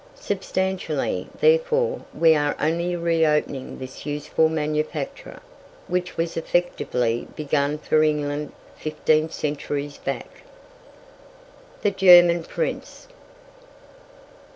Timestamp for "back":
9.99-10.41